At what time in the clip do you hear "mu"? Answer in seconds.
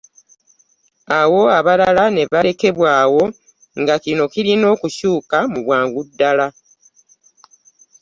5.51-5.59